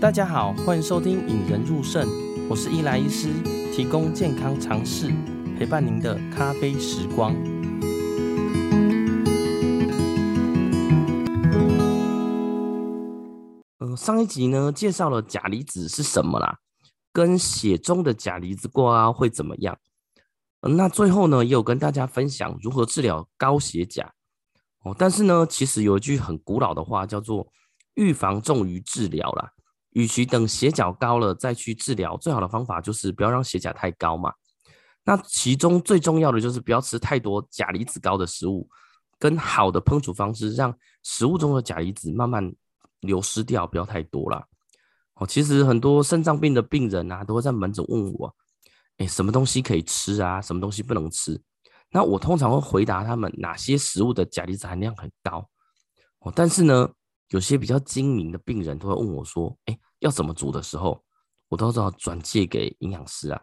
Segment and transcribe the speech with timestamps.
[0.00, 2.06] 大家好，欢迎收听《引人入胜》，
[2.48, 3.32] 我是伊莱医师，
[3.74, 5.12] 提供健康常识，
[5.58, 7.34] 陪伴您的咖啡时光。
[13.78, 16.60] 呃，上一集呢，介绍了钾离子是什么啦，
[17.12, 19.76] 跟血中的钾离子过啊会怎么样？
[20.60, 24.14] 那最后呢，也有跟大家分享如何治疗高血钾。
[24.84, 27.48] 哦，但是呢，其实有一句很古老的话，叫做
[27.96, 29.50] “预防重于治疗”啦。
[29.90, 34.32] 与其等血钾高了再去治疗，最好的方法就是不要让血钾太高嘛。
[35.04, 38.68] 那其中最重要的就是不要吃太多钾离子高的食物，
[39.18, 42.52] 跟好的烹煮方式，让食物中的钾离子慢慢
[43.00, 44.44] 流失掉，不要太多了。
[45.14, 48.32] 哦，其实很多肾脏病的病人啊，都会在门诊问我，
[48.98, 50.40] 哎，什么东西可以吃啊？
[50.42, 51.40] 什么东西不能吃？
[51.90, 55.48] 那我通常会回答他们哪些食物的钾离子含量很高。
[56.20, 56.88] 哦，但是呢，
[57.28, 61.04] 有些比较精明的病人都会问我说，哎，要怎么煮的时候，
[61.48, 63.42] 我都要转介给营养师啊，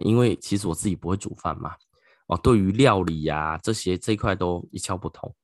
[0.00, 1.74] 因为其实我自己不会煮饭嘛。
[2.26, 5.34] 哦，对于料理呀、啊、这些这一块都一窍不通。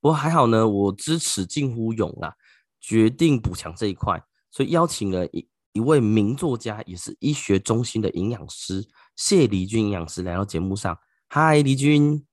[0.00, 2.34] 不过还好呢，我支持近乎勇啊，
[2.80, 10.98] 决定补强这一块，所以邀请了一一位名作家，也是医学中心的营养师谢黎君营养师来到节目上。
[11.28, 12.26] 嗨，黎君。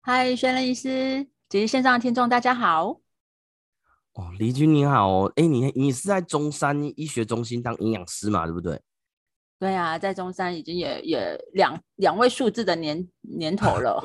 [0.00, 3.00] 嗨，宣任医师，及线上的听众大家好。
[4.14, 8.44] 哦，黎君你好哦，哎，你你是在中山医学中心当营养师嘛？
[8.44, 8.80] 对不对？
[9.58, 14.02] 对啊，在中山已经也也两两位数字的年年头了。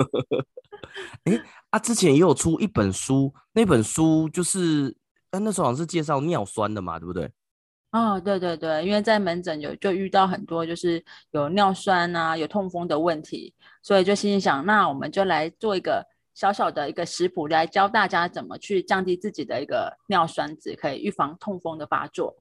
[1.26, 4.96] 哎啊，之前也有出一本书，那本书就是，
[5.32, 7.30] 那时候好像是介绍尿酸的嘛，对不对？
[7.92, 16.06] 哦，对对对，因为在门诊有就遇到很多就是有尿酸啊、有痛风的问题，所以就心里想，那我们就来做一个
[16.38, 22.38] 小小的一个食谱，来教大家怎么去降低自己的一个尿酸值，可以预防痛风的发作。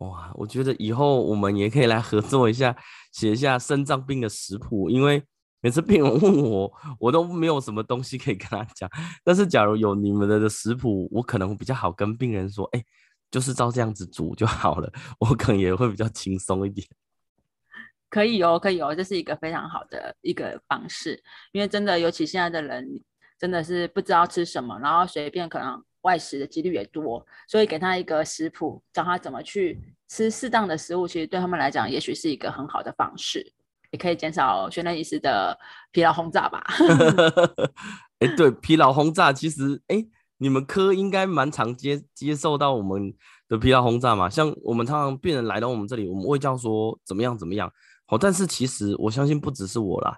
[0.00, 2.76] 哇，我觉得以后我们也可以来合作一下，
[3.10, 5.22] 写一下肾脏病的食谱，因为
[5.62, 6.70] 每次病人问我，
[7.00, 8.86] 我都没有什么东西可以跟他讲。
[9.24, 12.84] 但是假如有你们的的食谱，我可能比较好跟病人说，哎。
[13.30, 16.86] 就是照这样子煮就好了，我可能也会比较轻松一点。
[18.12, 21.18] 可以哦，可以哦，这是一个非常好的一个方式，
[21.50, 22.86] 因为真的，尤其现在的人
[23.38, 29.80] 真的是不知道吃什么，然后随便可能外食的几率也多，所以给他一个食谱，教他怎么去
[30.10, 33.50] 吃适当的食物，其实对他们来讲，也许是一个很好的方式，
[33.92, 35.58] 也可以减少宣任医师的
[35.90, 36.62] 疲劳轰炸吧。
[38.20, 40.06] 哎、欸，对，疲劳轰炸其实哎。
[40.38, 43.14] 你们科应该蛮常接接受到我们
[43.46, 44.28] 的疲劳轰炸嘛？
[44.28, 47.72] 像我们常常病人来到我们这里，我们卫教说怎么样怎么样，
[48.12, 50.14] 哦，但是其实我相信不只是我啦，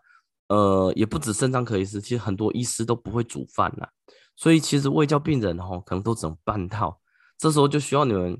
[0.48, 3.88] 呃，也不止肾脏科医师，其实很多医师都不会煮饭啦，
[4.34, 6.98] 所以其实胃教病人哦，可能都只能半套，
[7.38, 8.36] 这时候就需要你们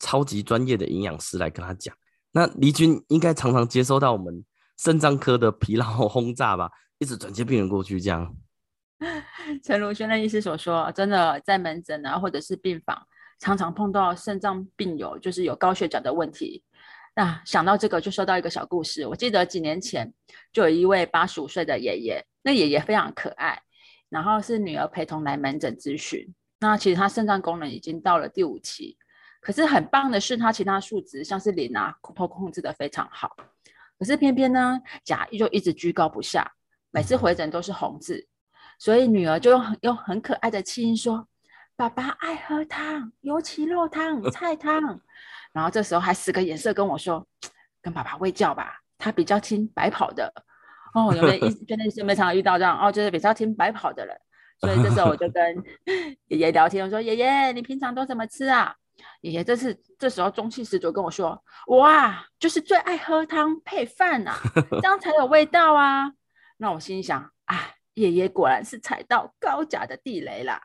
[0.00, 1.94] 超级专业的营养师来跟他讲。
[2.32, 4.44] 那黎君应该常常接收到我们
[4.76, 6.68] 肾脏科的疲劳 轰炸吧？
[6.98, 8.34] 一直转接病人过去这样。
[9.62, 13.00] 陈如轩的医师所说，真的在门诊啊，或者是病房，
[13.38, 16.64] 常常碰到肾脏病友，就是有高血钾的问题。
[17.18, 19.04] 那想到这个，就说到一个小故事。
[19.04, 20.14] 我记得几年前，
[20.52, 23.60] 就有一位八十五岁的爷爷，那爷爷非常可爱，
[24.08, 26.32] 然后是女儿陪同来门诊咨询。
[26.60, 28.96] 那其实他肾脏功能已经到了第五期，
[29.40, 33.34] 可是很棒的是，他其他数值像是磷啊，都控制得非常好。
[33.98, 36.48] 可是偏偏呢，钾就一直居高不下，
[36.92, 38.28] 每次回诊都是红字。
[38.78, 41.26] 所以女儿就用很用很可爱的气音说
[41.74, 45.00] ：“爸爸爱喝汤，尤其肉汤、菜汤。”
[45.58, 47.26] 然后这时候还使个眼色跟我说
[47.82, 50.32] ：“跟爸爸喂教吧，他比较听白跑的。”
[50.94, 54.16] 哦，有没有 一真的是没常常遇到这样哦，就是比较听白跑的人。
[54.60, 55.64] 所以这时候我就跟
[56.28, 58.72] 爷爷聊天，我说：“爷爷，你平常都怎么吃啊？”
[59.22, 61.42] 爷爷这次这时候中气十足跟我说
[61.76, 64.36] ：“哇，就是最爱喝汤配饭啊，
[64.70, 66.12] 这样才有味道啊。
[66.56, 70.62] ”那我心里想：“啊。”爷爷果然是踩到高钾的地雷啦，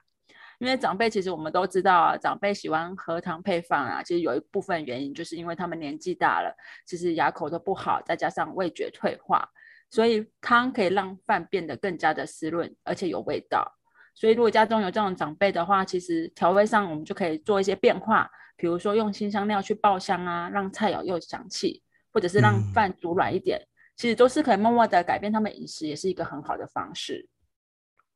[0.63, 6.55] 因为长辈其实我们都知道啊，长辈喜欢喝汤配饭啊，其实有一部分原因就是因为他们年纪大了，
[6.85, 9.45] 其实牙口都不好，再加上味觉退化，
[9.89, 13.69] 所以汤可以让饭变得更加的湿润，而且有味道。
[14.15, 21.83] 所以如果家中有这种长辈的话，其实调味上我们就可以做一些变化，比如说用辛香料去爆香啊，让菜肴又香气，
[22.13, 23.59] 或者是让饭煮软一点。
[23.59, 27.29] 嗯其实都是可以默默的改变他们饮食，也是一个很好的方式。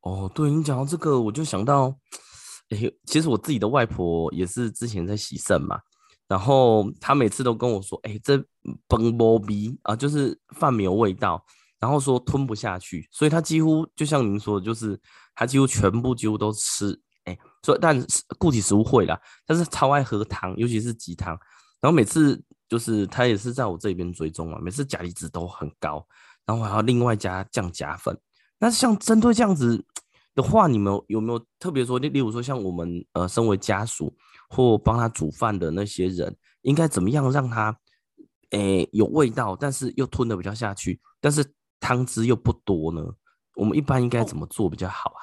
[0.00, 1.88] 哦，对，你讲到这个，我就想到，哎，
[3.06, 5.80] 其实我自己的外婆也是之前在洗肾嘛，
[6.26, 8.42] 然后她每次都跟我说，哎，这
[8.86, 11.42] 崩波鼻啊，就是饭没有味道，
[11.80, 15.00] 然后说吞不下去，所以她几乎就像您说的，就是
[15.34, 17.98] 她几乎全部几乎都吃，哎，所以但
[18.38, 21.38] 固体食物会啦，但是超爱喝汤，尤其是鸡汤。
[21.80, 26.06] 然后每次就是她也是在我这边追踪嘛，每次钾离子都很高，
[26.44, 28.18] 然后还要另外加降钾粉。
[28.58, 29.82] 那像针对这样子
[30.38, 34.16] 的话，你们有，有没有特别说，例例如说像我们呃身为家属
[34.48, 36.32] 或帮他煮饭的那些人，
[36.62, 37.76] 应该怎么样让他
[38.50, 41.44] 诶、欸、有味道，但是又吞得比较下去，但是
[41.80, 43.04] 汤汁又不多呢？
[43.56, 45.20] 我们一般应该怎么做比较好啊？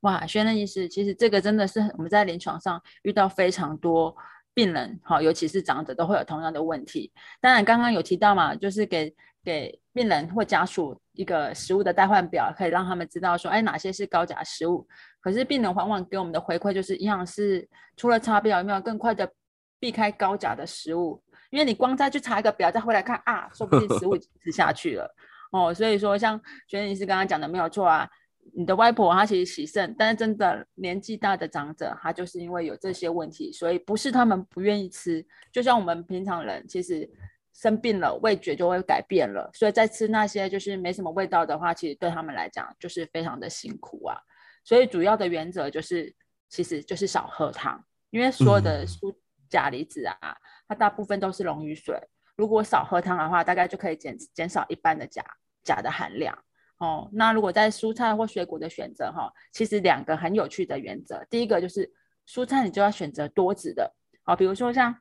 [0.00, 4.12] 哇，轩任医师，其实这个真的是我们在临床上遇到非常多。
[4.60, 7.10] 病人好，尤其是长者都会有同样的问题。
[7.40, 9.10] 当然，刚刚有提到嘛，就是给
[9.42, 14.86] 给病人或家属一个食物的代换表，可以让他们知道说，哎，哪些是高钾食物。
[15.18, 17.66] 可是病人往往给我们的回馈就是，营养师
[17.96, 19.32] 除了查表，有没有更快的
[19.78, 21.22] 避开高钾的食物？
[21.48, 25.10] 因为你光再去查一个表，再回来看啊，说不定食物已经吃下去了
[25.52, 25.72] 哦。
[25.72, 28.06] 所以说，像轩任医师刚刚讲的没有错啊。
[28.54, 37.08] 你的外婆她其实喜肾，但是真的年纪大的长者，她就是因为有这些问题，所以不是他们不愿意吃，就像我们平常人，其实
[37.52, 44.16] 生病了味觉就会改变了，所以在吃那些就是没什么味道的话，其实对他们来讲就是非常的辛苦啊。
[44.64, 46.14] 所以主要的原则就是，
[46.48, 49.14] 其实就是少喝汤，因为所有的蔬
[49.48, 50.36] 钾离子啊，
[50.68, 51.98] 它大部分都是溶于水，
[52.36, 55.24] 如果少喝汤的话，大概就可以减减少一半的钾
[55.62, 56.36] 钾的含量。
[56.80, 61.22] 哦，那如果在蔬菜或水果的选择哈，其实两个很有趣的原则。
[61.28, 61.92] 第一个就是
[62.26, 64.96] 蔬菜你就要选择多籽的，好，比如说像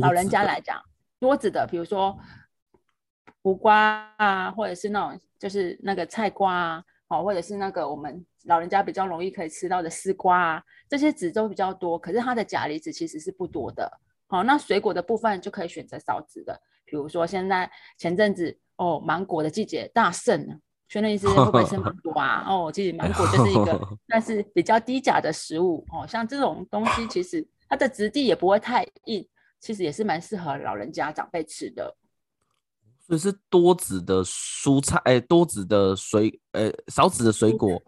[0.00, 0.82] 老人家来讲，
[1.20, 2.18] 多籽的，比如说
[3.42, 14.00] 苦瓜啊，或者是那种就是那个菜瓜啊，好，或者是那个我们老人家比较容易可以吃到的丝瓜啊，这些籽都比较多，可是它的钾离子其实是不多的。
[14.28, 20.58] 好，那水果的部分就可以选择少籽的，比如说现在前阵子哦，芒果的季节大盛。
[20.92, 22.44] 轩任医师会不会吃芒果啊？
[22.46, 26.06] 哦，其实芒果就是一个， 但是比较低钾的食物哦。
[26.06, 29.26] 像这种东西，其实它的质地也不会太硬，
[29.58, 31.96] 其实也是蛮适合老人家长辈吃的。
[33.00, 37.82] 所以是多籽的蔬菜，哎，多籽的水，呃，少籽的水果。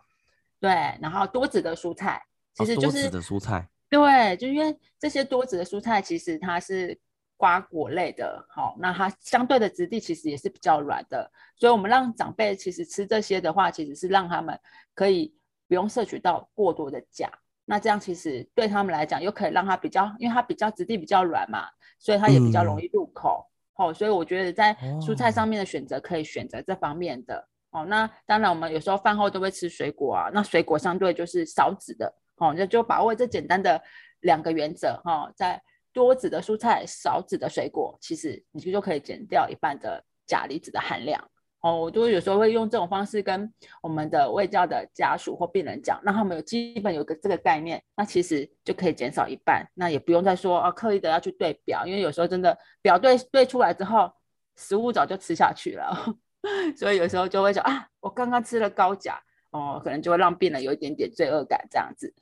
[0.58, 2.22] 对，然后多籽的蔬菜，
[2.54, 3.68] 其实就是、哦、多籽的蔬菜。
[3.90, 6.98] 对，就因为这些多籽的蔬菜，其实它是。
[7.44, 14.58] 瓜果类的，好，那它相对的质地其实也是比较软的，所以我们让长辈其实吃这些的话，其实是让他们
[14.94, 15.30] 可以
[15.68, 17.30] 不用摄取到过多的钾，
[17.66, 21.68] 那这样其实对他们来讲又可以让它比较，因为它比较质地比较软嘛，
[21.98, 33.78] 所以它也比较容易入口，好、嗯，所以我觉得在蔬菜上面的选择可以选择这方面的，哦，那当然我们有时候饭后都会吃水果啊，那水果相对就是少籽的，哦，那就把握这简单的
[34.20, 35.62] 两个原则，哈，在。
[35.94, 41.18] 多籽的蔬菜，少籽的水果，其实你就就可以减掉一半的钾离子的含量。
[41.60, 43.50] 哦，我就有时候会用这种方式跟
[43.80, 49.66] 我们的胃教的家属或病人讲，让他们有基本有个这个概念，那其实就可以减少一半。
[49.72, 54.12] 那也不用再说啊，刻意的要去对表，因为有时候真的表对对出来之后，
[54.56, 56.14] 食物早就吃下去了，
[56.76, 59.18] 所以有时候就会说啊，我刚刚吃了高钾，
[59.52, 62.12] 哦，可能就会让病人有一点点罪恶感这样子。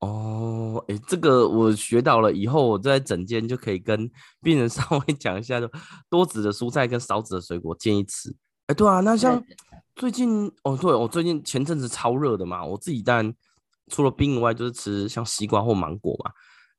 [0.00, 4.08] 哦，哎，这个我学到了，以后我在诊间就可以跟
[4.42, 5.68] 病人稍微讲一下，就
[6.10, 8.34] 多籽的蔬菜跟少籽的水果建议吃。
[8.66, 9.42] 哎，对啊，那像
[9.94, 13.34] 最近，哦，对，我最近前阵子超热的嘛，我自己当然
[13.88, 16.30] 除了冰以外，就是吃像西瓜或芒果嘛。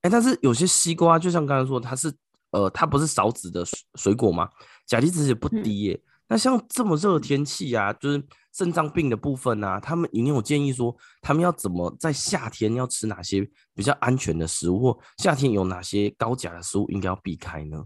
[0.02, 2.14] 哎，但是有些西瓜，就像刚才说，它是
[2.52, 3.64] 呃，它不是少籽的
[3.96, 4.48] 水果嘛，
[4.86, 5.94] 钾离子也不低耶。
[5.94, 17.86] 嗯那像这么热的天气啊，就是肾脏病的部分啊，他们有没有建议说，他们要怎么在夏天要吃哪些比较安全的食物，或夏天有哪些高钾的食物应该要避开呢？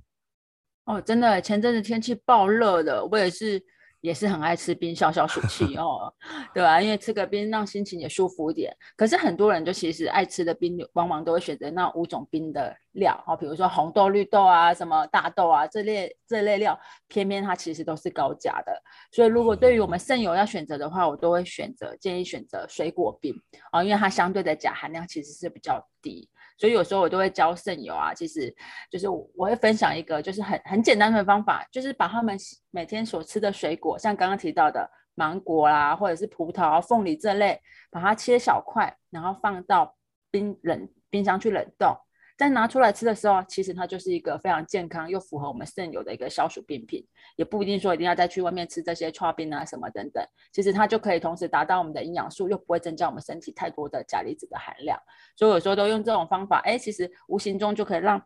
[0.85, 3.63] 哦，真的，前阵子天气暴热的，我也是。
[4.01, 6.13] 也是很爱吃冰消消暑气 哦，
[6.53, 6.81] 对吧？
[6.81, 8.75] 因为吃个冰让心情也舒服一点。
[8.97, 16.77] 可是很多人就其实爱吃的冰，往往都会选择那五种冰的料，哦，比如说红豆、绿豆啊，什么大豆啊这类这类料，
[17.07, 18.73] 偏偏它其实都是高钾的。
[19.11, 23.33] 所以如果对于我们肾友要选择的话，我都会选择建议选择水果冰
[23.71, 26.27] 啊，因为它相对的钾含量其实是比较低。
[26.61, 28.55] 所以有时候我都会教肾友啊，其实
[28.91, 32.37] 就是我会分享一个就是很很简单的方法，就是把他们
[32.69, 39.97] 每天所吃的水果，像刚刚提到的芒果啦，或者是葡萄、凤梨这类，把它切小块，然后放到
[40.29, 41.97] 冰冷冰箱去冷冻。
[42.41, 47.05] 在拿出来吃的时候，其实它就是一个非常健康又符合我们肾友的一个消暑冰品，
[47.35, 54.99] 也不一定说一定要再去外面吃这些剉冰啊什么等等，其实它就可以同时达到我们的营养素，又不会增加我们身体太多的钾离子的含量。
[55.35, 58.19] 所以有时候都用这种方法，哎，其实无形中就可以让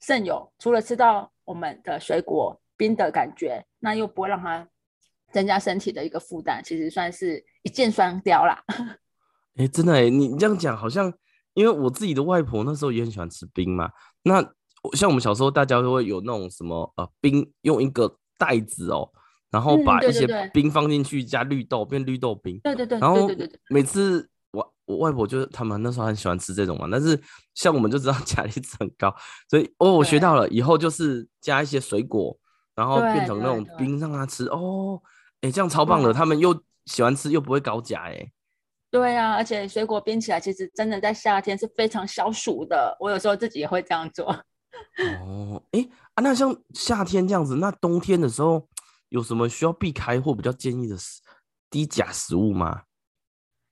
[0.00, 4.68] 肾友除了吃到我们的水果冰的感觉，那又不会让它
[5.30, 8.64] 增加身体的一个负担，其实算是一箭双雕啦。
[9.54, 11.14] 哎，真的哎，你这样讲好像。
[11.54, 13.90] 因为我自己的外婆那时候也很喜欢吃冰嘛。
[14.22, 14.40] 那
[14.94, 19.10] 像我们小时候，大家都会有那种什么呃冰，用一个袋子哦，
[19.50, 22.58] 然后把一些冰放进去，加绿豆变绿豆冰。
[22.62, 22.98] 对对对。
[22.98, 23.30] 然后
[23.68, 27.20] 每次我我外婆就是他们那时候很喜欢吃这种嘛，但是
[27.54, 29.14] 像我们就知道钾离子很高，
[29.48, 32.34] 所以哦我学到了，以后就是加一些水果，
[32.74, 35.00] 然后变成那种冰让他吃哦，
[35.42, 38.32] 哎这样超棒的，他们又喜欢吃又不会高钾哎。
[38.90, 42.96] 对啊，而且水果冰起来，其实真的在夏天是非常消暑的。
[42.98, 44.26] 我有时候自己也会这样做。
[45.22, 48.68] 哦，哎啊，那像夏天这样子，那冬天的时候
[49.10, 50.96] 有什么需要避开或比较建议的
[51.70, 52.82] 低钾食物吗？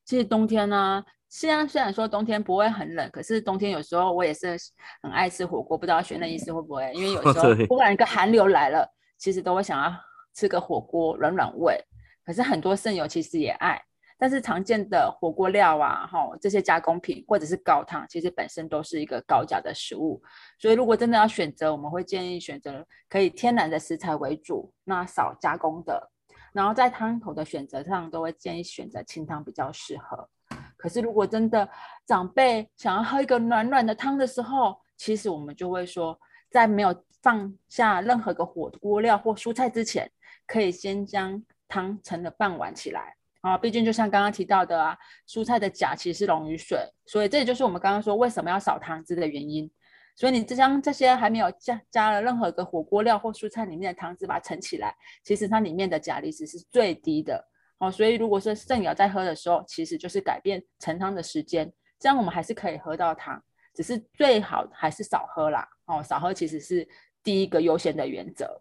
[0.04, 4.56] 其实冬天呢、啊，虽然虽然说冬天不会很冷，可是冬天有时候我也是
[5.02, 5.76] 很爱吃火锅。
[5.76, 6.92] 不知道选的意思会不会？
[6.94, 9.92] 因为有 时候突然一个寒流来了，其实都会想要
[10.34, 11.76] 吃个火锅暖暖胃。
[12.25, 13.82] 可是很多肾友其实也爱。
[14.18, 20.20] 但是常见的火锅料啊，哈，这些加工品或者是高汤，其实本身都是一个高钾的食物。
[20.58, 26.10] 所以如果真的要选择，我们会建议选择可以天然的食材为主，那少加工的。
[26.52, 30.28] 然后在汤头的选择上，都会建议选择清汤比较适合。
[30.76, 31.68] 可是如果真的
[32.06, 36.18] 长辈想要喝一个暖暖的汤的时候，其实我们就会说，
[36.50, 40.10] 在没有放下任何个火锅料或蔬菜之前，
[40.46, 43.17] 可以先将汤盛了半碗起来。
[43.40, 49.71] 啊，毕竟就像刚刚提到的啊，蔬菜的钾其实是溶于水，所以这也就是我们刚刚说为什么要少汤汁的原因。
[50.16, 54.92] 所以你这将这些还没有加加了任何一个火锅料或蔬菜里面的汤汁把它盛起来，
[55.23, 57.40] 其实它里面的钾离子是最低的。
[57.78, 63.40] 哦，所以如果说肾友在喝的时候，其实就是改变盛汤的时间，这样我们还是可以喝到汤，
[63.73, 65.64] 只是最好还是少喝啦。
[65.87, 66.88] 哦，少喝其实是
[67.23, 68.61] 第一个优先的原则。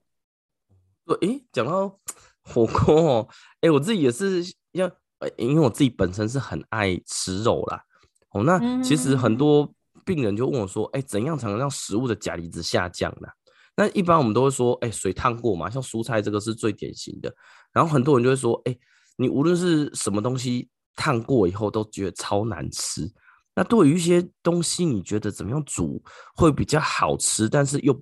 [1.07, 1.99] 对，诶，讲到
[2.43, 3.27] 火锅哦，
[3.61, 4.43] 诶，我自己也是。
[4.81, 4.91] 要，
[5.37, 7.83] 因为我自己本身是很爱吃肉啦，
[8.31, 9.67] 哦，那其实很多
[10.05, 13.27] 病人就问我说，哎，怎样才能让食物的钾离子下降呢？
[13.75, 17.33] 那一般我们都会说，哎，水烫过嘛，像蔬菜这个是最典型的。
[17.71, 18.77] 然后很多人就会说，哎，
[19.17, 23.07] 你无论是什么东西烫过以后都觉得超难吃。
[23.55, 26.01] 那对于一些东西，你觉得怎么样煮
[26.35, 27.93] 会比较好吃，但是又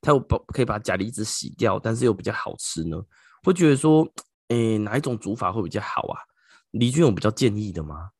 [0.00, 3.00] 它又把可以把钾离子洗掉，但是又比较好吃呢？
[3.42, 4.06] 会觉得说。
[4.54, 6.20] 诶，哪一种煮法会比较好啊？
[6.70, 8.10] 黎君有比较建议的吗？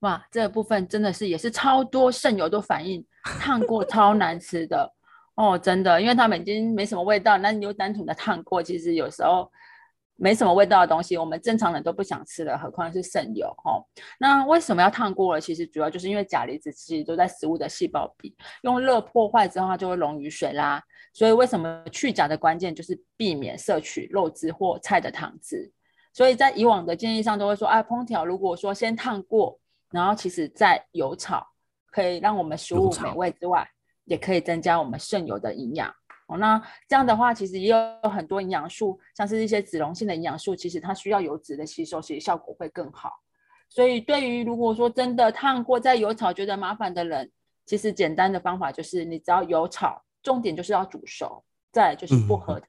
[0.00, 4.92] 哇，这个部分真的是也是超多肾友都反映烫过超难吃的
[5.34, 9.50] 哦，真的，因为他们已经没什么味道，那你又单纯的烫过，其实有时候
[10.16, 13.84] 没什么味道的东西，我们正常人都不想吃了，何况是剩油哦。
[14.18, 15.40] 那为什么要烫过了？
[15.40, 20.82] 其实主要就是因为钾离子其实都在食物的细胞壁，用热破坏之后，它就会溶于水啦。
[21.12, 25.70] 所以为什么去钾的关键就是避免摄取肉汁或菜的汤汁？
[26.12, 29.58] 所以在以往的建议上都会说，哎，烹调如果说先烫过，
[29.90, 31.46] 然后其实再油炒，
[31.90, 33.68] 可以让我们食物美味之外，
[34.04, 35.94] 也可以增加我们剩油的营养。
[36.26, 43.12] 哦，那这样的话，其实也有很多营养素，像是一些脂溶性的营养素，其实它需要油脂的吸收，其实效果会更好。
[43.68, 47.30] 所以对于如果说真的烫过再油炒觉得麻烦的人，
[47.64, 50.02] 其实简单的方法就是你只要油炒。
[50.22, 51.40] 重点就是要煮熟，
[51.70, 52.68] 再就是不喝汤、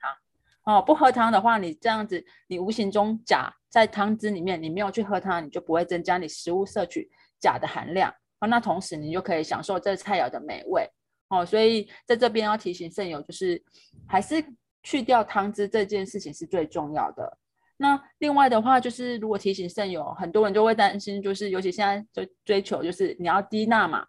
[0.67, 0.81] 嗯、哦。
[0.83, 7.09] 不喝汤的话，你这样子，你无形中钾在汤汁里面，你没有去喝汤，你就不会增加你食物摄取
[7.39, 8.47] 钾的含量哦。
[8.47, 10.87] 那同时你就可以享受这菜肴的美味
[11.29, 11.45] 哦。
[11.45, 13.61] 所以在这边要提醒肾友，就是
[14.07, 14.43] 还是
[14.83, 17.37] 去掉汤汁这件事情是最重要的。
[17.77, 24.05] 那另外的话，就是如果提醒肾友，很多人就会担心，就是尤其现在就追求就是你要低钠嘛。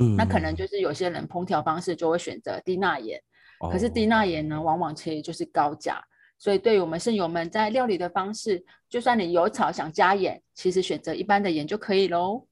[0.00, 3.20] 嗯，那可能就是有些人烹调方式就会选择低钠盐，
[3.58, 6.00] 哦、可是低钠盐呢，往往其实就是高钾，
[6.38, 12.46] 所以对于我们肾友们在料理的方式，就算你有炒想加盐，其实选择一般的盐就可以喽。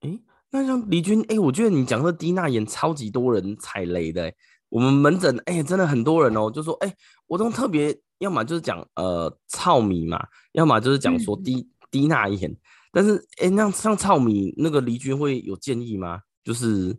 [0.00, 0.18] 诶，
[0.54, 4.30] 那像黎君，诶，我觉得你讲的低钠盐超级多人踩雷的，
[4.68, 6.94] 我们门诊，诶，真的很多人哦，就说，诶，
[7.26, 12.54] 我都特别，要么就是讲呃糙米嘛，要么就是讲说低、嗯、低钠盐，
[12.92, 16.20] 但是，诶，那像糙米那个黎君会有建议吗？
[16.44, 16.94] 就是，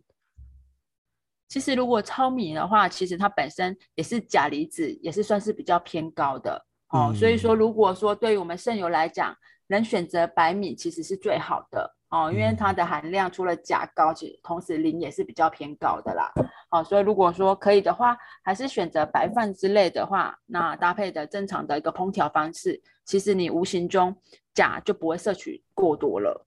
[1.47, 7.11] 其实如果糙米的话，其实它本身也是钾离子，也是算是比较偏高的哦。
[7.13, 9.35] 嗯、所以说，如果说对于我们肾友来讲，
[9.67, 16.31] 能选择白米其实是最好的哦，因为它的含量除了钾高，其实同时磷也是比较偏高的啦。
[16.69, 24.15] 好、哦，所以如果说可以的话，还是选择白饭之类的话，那搭配的正常的一个烹调方式，其实你无形中
[24.53, 26.45] 钾就不会摄取过多了。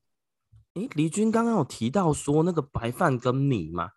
[0.74, 3.88] 诶，黎君刚刚有提到说那个白饭跟米嘛，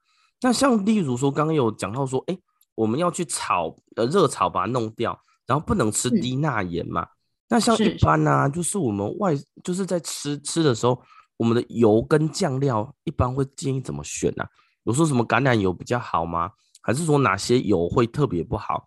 [0.41, 2.39] 那像例如说刚刚有讲到说，诶，
[2.73, 7.07] 我们要去炒呃热炒把它弄掉，然后不能吃低钠盐嘛。
[7.47, 11.01] 那像一般呢、啊，就是我们外就是在吃吃的时候，
[11.39, 14.49] 我们的油跟酱料一般会建议怎么选呢、啊？
[14.83, 16.51] 有说什么橄榄油比较好吗？
[16.81, 18.85] 还是说哪些油会特别不好？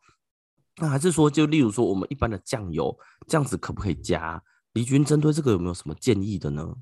[0.77, 2.95] 那还是说就例如说我们一般的酱油
[3.27, 4.43] 这样子可不可以加？
[4.75, 6.75] 黎君针对这个有没有什么建议的呢？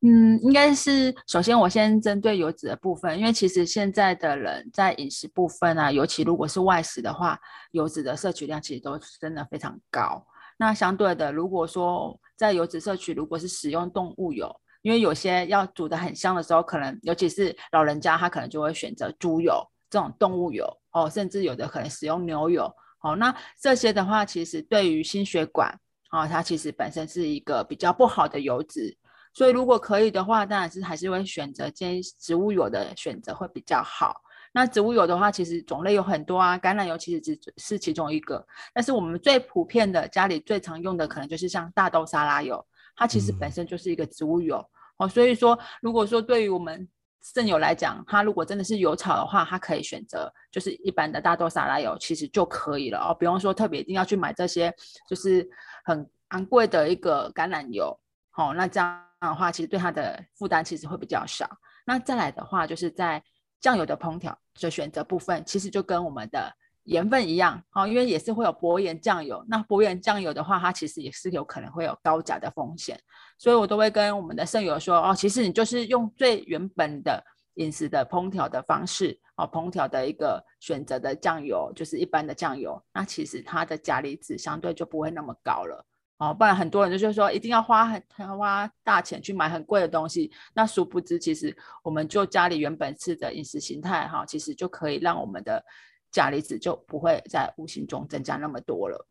[0.00, 7.38] 嗯，应该是首先我先针对油脂的部分，因为其实现在的人在饮食部分啊，尤其如果是外食的话，
[7.72, 10.26] 油脂的摄取量其实都真的非常高。
[10.56, 22.72] 那相对的，如果说在油脂摄取，如果是使用动物油，因为有些要煮得很香的时候，可能尤其是老人家，他可能就会选择猪油这种动物油哦，甚至有的可能使用牛油
[23.02, 23.14] 哦。
[23.16, 25.68] 那这些的话，其实对于心血管
[26.08, 28.96] 啊、哦，它其实本身是一个比较不好的油脂。
[29.34, 34.22] 所以，如果可以的话，当然是还是会选择建议植物油的选择会比较好。
[34.56, 38.42] 那植物油的话，其实种类有很多啊，橄榄油其实只是其中一个。
[38.72, 45.08] 但是我们最普遍的家里最常用的，可能就是像大豆沙拉油，它其实本身就是一个植物油、嗯、哦。
[45.08, 46.88] 所以说，如果说对于我们
[47.22, 54.74] 肾友来讲，它如果真的是油炒的话，它可以选择就是一般的大豆沙拉油，其实就可以了哦，不用说特别一定要去买这些
[55.06, 55.46] 就是
[55.84, 57.94] 很昂贵的一个橄榄油。
[58.30, 59.02] 好、哦，那这样。
[59.18, 61.48] 的话，其实对它的负担其实会比较少。
[61.86, 63.20] 那再来的话，就是在
[63.60, 66.52] 酱油的烹调的选择部分，其实就跟我们的
[66.84, 69.44] 盐分一样，哦，因为也是会有薄盐酱油。
[69.48, 72.98] 那薄盐酱油的话，它其实也是有可能会有高钾的风险。
[73.38, 77.22] 所以我都会跟我们的肾友说，哦，其实你就是用最原本的
[77.54, 85.84] 饮食的烹调的方式，哦，烹调的一个选择的酱油，就是一般的酱油，那其实它的钾离子相对就不会那么高了。
[86.18, 95.62] 哦，不然很多人就是说一定要花很花大钱去买很贵的东西，那殊不知其实我们就家里原本吃的饮食形态哈，其实就可以让我们的
[96.10, 99.06] 钾离子就不会在无形中增加那么多了。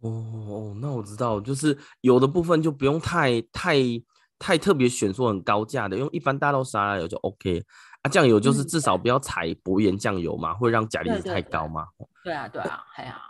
[0.00, 3.76] 哦，那我知道，就是有的部分就不用太太
[4.38, 7.62] 太特别选说很高价的，用一般大豆沙拉油就 OK。
[8.02, 11.86] 啊，酱油就是至少不要采薄盐酱油嘛，嗯、会让钾离子太高嘛。
[12.22, 13.20] 对啊，对啊，还好。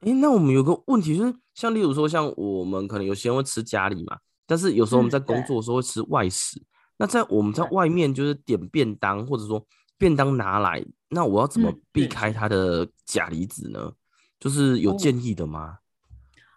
[0.00, 6.58] 哎，那我们有个问题就是，像例如说，像我们可能有些人会吃家里嘛，但是有时候我们在工作的时候会吃外食。
[6.58, 6.66] 嗯、
[6.98, 9.64] 那在我们在外面就是点便当，或者说
[9.96, 13.80] 便当拿来，那我要怎么避开它的钾离子呢？
[13.84, 13.94] 嗯、
[14.38, 15.78] 就是有建议的吗？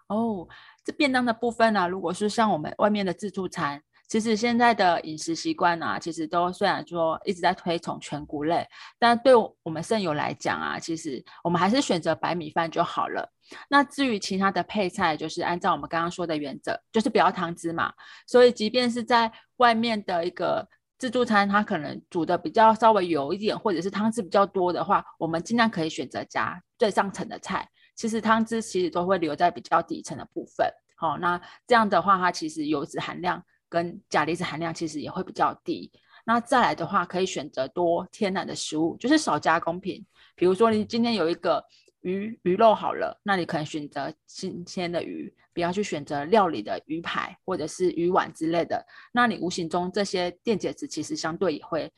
[0.07, 0.47] 哦，
[0.83, 3.81] 这便当的部分呢、啊，如果是像我们外面的自助餐。
[4.07, 8.65] 其实现在的饮食习惯啊，其实都虽然说一直在推崇全谷类，
[8.97, 13.29] 但对我们肾友来讲啊，其实我们还是选择白米饭就好了。
[13.69, 17.91] 那至于其他的配菜，就是按照我们刚刚说的原则，就是不要汤汁嘛。
[18.25, 20.65] 所以即便是在外面的一个
[20.97, 27.67] 自助餐，它可能煮的比较稍微油一点，或者是汤汁比较多的话，我们尽量可以选择加最上层的菜。
[27.95, 30.65] 其实汤汁其实都会留在比较底层的部分。
[30.95, 33.43] 好，那这样的话，它其实油脂含量。
[33.69, 35.91] 跟钾离子含量其实也会比较低。
[36.25, 40.05] 那再来的话，可以选择多天然的食物，就是少加工品。
[40.35, 41.63] 比如说，你今天有一个
[42.01, 48.85] 鱼鱼肉好了，那你可能选择新鲜的鱼，不要去选择料理的鱼排或者是鱼丸之类的。
[49.13, 51.89] 那你无形中这些电解质其实相对也会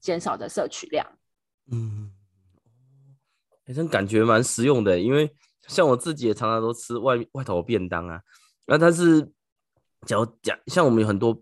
[0.00, 1.06] 减少的摄取量。
[1.70, 2.12] 嗯，
[3.66, 5.30] 反正感觉蛮实用的，因为
[5.66, 8.22] 像我自己也常常都吃外外头便当啊，
[8.66, 9.30] 那但是。
[10.06, 11.38] 假如讲像我们有很多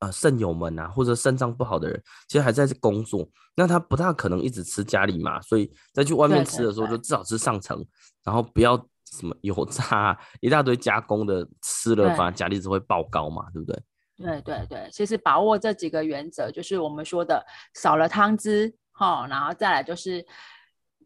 [0.00, 7.84] 呃肾友们啊，或者肾脏不好的人，其实还在这工作，那他不大可能一直吃家里嘛，所以在去外面吃的时候，就至少吃上层，
[8.24, 8.76] 然后不要
[9.12, 13.82] 什么油炸一大堆加工的吃了，反而钾离子会爆高嘛，对不对？
[14.16, 17.42] 对对对，其实把握这几个原则，就是我们说的
[17.74, 20.22] 少了汤汁哈，然后再来就是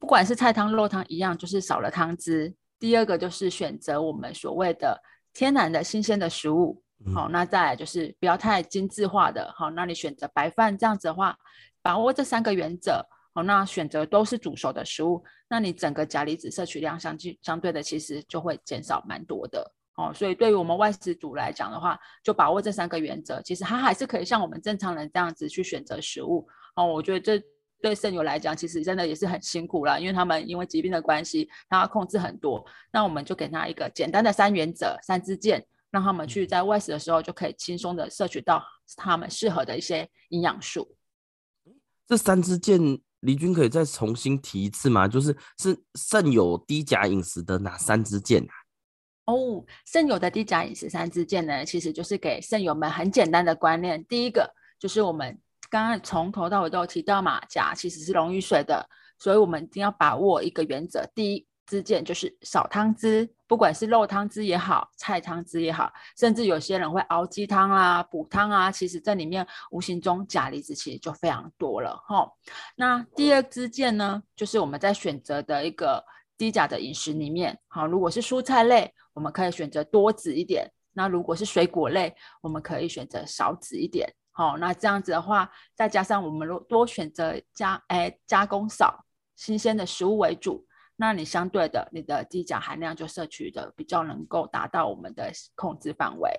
[0.00, 2.52] 不管是菜汤肉汤一样，就是少了汤汁。
[2.80, 5.00] 第二个就是选择我们所谓的
[5.32, 6.82] 天然的新鲜的食物。
[7.14, 11.36] 好，那再来就是不要太精致化的，好，那你选择白饭这样子的话，
[11.82, 13.04] 把握这三个原则，
[13.34, 27.46] 好，那选择都是煮熟的食物，那你整个钾离子摄取量相距相对的其实就会减少蛮多的，哦，所以对于我们外食族来讲的话，就把握这三个原则，其实它还是可以像我们正常人这样子去选择食物，哦，我觉得这
[27.82, 35.62] 对肾友来讲其实真的也是很辛苦了，因为他们因为疾病的关系，他要控制很多，那我们就给他一个简单的三原则、三支箭。
[35.94, 38.60] 让他们去在外食的时候就可以轻松的摄取到
[38.96, 40.96] 他们适合的一些营养素。
[42.04, 42.80] 这三支箭，
[43.20, 45.06] 黎君可以再重新提一次吗？
[45.06, 48.52] 就是是肾有低钾饮食的哪三支箭啊？
[49.26, 54.04] 哦，肾友的低钾饮食三支箭呢，其实就是给肾友们很简单的观念。
[54.06, 58.84] 第一个就是我们刚刚从头到尾都有提到嘛，钾其实是溶于水的，
[59.20, 61.08] 所以我们一定要把握一个原则。
[61.14, 63.32] 第一支箭就是少汤汁。
[63.54, 72.28] 不管是肉汤汁也好，菜汤汁也好，甚至有些人会熬鸡汤啊、补汤啊，其实这里面无形中钾离子其实就非常多了哈。
[72.74, 76.04] 那第二支箭呢，就是我们在选择的一个
[76.36, 84.12] 低钾的饮食里面，好，如果是蔬菜类，我们可以选择多籽一点；那如果是水果类，我们可以选择少籽一点。
[84.32, 89.04] 好，那这样子的话，再加上我们如多选择加诶加工少、
[89.36, 96.30] 新鲜的食物为主，那你相对的你的低钾含量就摄取的比较能够达到我们的控制范围。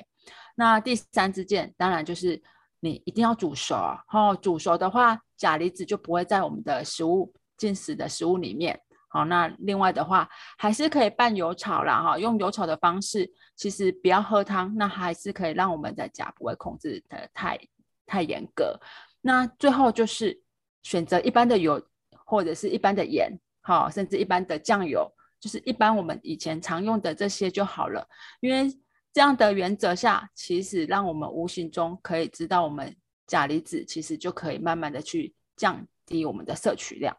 [0.55, 2.41] 那第三支箭当然就是
[2.79, 3.75] 你一定要煮熟，
[4.11, 8.79] 哦，煮熟的话，钾离子就不会在我们的食物进食的食物里面。
[9.09, 17.59] 好，那另外的话还是可以拌油炒啦，哈，用油炒的方式，其实不要喝汤，那还是可以让我们的钾不会控制的太。
[18.07, 18.79] 太严格，
[19.21, 20.39] 那最后就是
[20.83, 21.83] 选择一般的油
[22.23, 23.35] 或者是一般的盐，
[23.67, 28.08] 好，甚至一般的酱油，就是一般我们以前常用的这些就好了。
[28.39, 28.71] 因为
[29.12, 37.17] 这样的原则下，其实让我们无形中可以知道我们钾离子其实就可以慢慢的去降低我们的摄取量。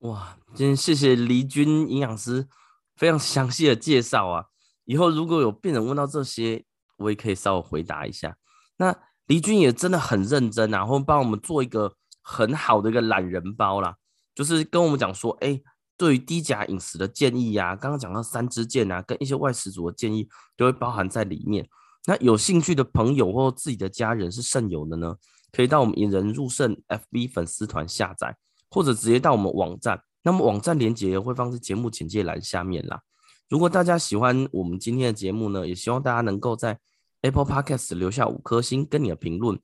[0.00, 2.46] 哇，今天谢谢黎君营养师
[2.94, 4.44] 非常详细的介绍啊！
[4.84, 6.64] 以后如果有病人问到这些，
[6.98, 8.36] 我也可以稍微回答一下。
[8.76, 8.94] 那
[9.26, 13.96] 黎君也真的很认真，然后帮我们做一个很好的一个懒人包啦，
[14.38, 15.60] 就是跟我们讲说，哎，
[15.96, 21.68] 对于低钾饮食的建议呀，刚刚讲到三支箭啊，跟一些外食族的建议都会包含在里面。
[22.06, 25.16] 那有兴趣的朋友或自己的家人是肾友的呢，
[25.50, 28.36] 可以到我们引人入肾 FB 粉丝团下载，
[28.70, 30.00] 或者直接到我们网站。
[30.22, 33.00] 那么网站连结会放在节目简介栏下面啦。
[33.48, 36.78] 如果大家喜欢我们今天的节目呢，也希望大家能够在
[37.22, 39.58] Apple Podcast 留下五颗星跟你的评论，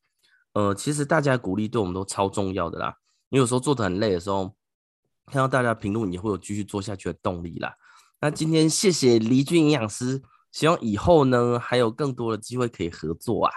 [0.55, 2.97] 呃，其实大家的鼓励对我们都超重要的啦。
[3.31, 4.55] 你有时候做得很累的时候，
[5.27, 7.75] 看到大家评论也会有继续做下去的动力啦。
[8.21, 13.53] 那今天谢谢黎君营养师，希望以后呢还有更多的机会可以合作啊。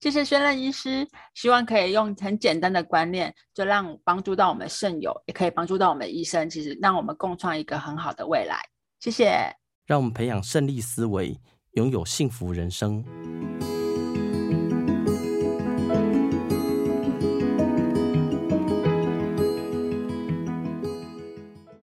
[0.00, 8.60] 谢谢轩任医师，希望可以用很简单的观念，就让帮助到我们肾友，也可以帮助到我们医生，其实让我们共创一个很好的未来。
[8.98, 9.54] 谢谢，
[9.86, 11.40] 让我们培养胜利思维。
[11.74, 13.04] 拥有幸福人生。